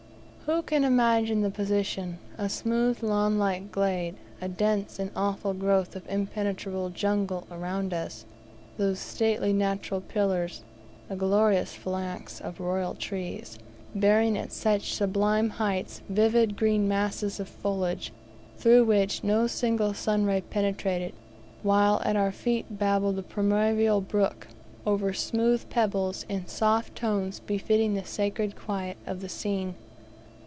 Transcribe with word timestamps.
Who 0.47 0.61
can 0.63 0.83
imagine 0.83 1.43
the 1.43 1.49
position? 1.49 2.17
A 2.37 2.49
smooth 2.49 3.01
lawn 3.01 3.39
like 3.39 3.71
glade; 3.71 4.15
a 4.41 4.49
dense 4.49 4.99
and 4.99 5.09
awful 5.15 5.53
growth 5.53 5.95
of 5.95 6.05
impenetrable 6.09 6.89
jungle 6.89 7.47
around 7.49 7.93
us; 7.93 8.25
those 8.75 8.99
stately 8.99 9.53
natural 9.53 10.01
pillars 10.01 10.65
a 11.09 11.15
glorious 11.15 11.73
phalanx 11.73 12.41
of 12.41 12.59
royal 12.59 12.95
trees, 12.95 13.59
bearing 13.95 14.37
at 14.37 14.51
such 14.51 14.93
sublime 14.93 15.51
heights 15.51 16.01
vivid 16.09 16.57
green 16.57 16.85
masses 16.85 17.39
of 17.39 17.47
foliage, 17.47 18.11
through 18.57 18.83
which 18.83 19.23
no 19.23 19.47
single 19.47 19.93
sun 19.93 20.25
ray 20.25 20.41
penetrated, 20.41 21.13
while 21.63 22.01
at 22.03 22.17
our 22.17 22.31
feet 22.33 22.65
babbled 22.77 23.15
the 23.15 23.23
primeval 23.23 24.01
brook, 24.01 24.47
over 24.85 25.13
smooth 25.13 25.69
pebbles, 25.69 26.25
in 26.27 26.45
soft 26.45 26.93
tones 26.93 27.39
befitting 27.39 27.93
the 27.93 28.03
sacred 28.03 28.57
quiet 28.57 28.97
of 29.07 29.21
the 29.21 29.29
scene! 29.29 29.75